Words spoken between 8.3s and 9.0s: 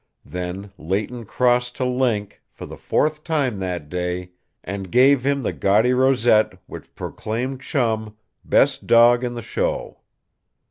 "best